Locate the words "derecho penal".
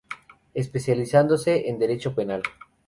1.77-2.41